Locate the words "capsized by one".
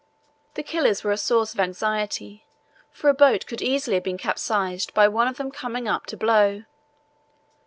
4.17-5.27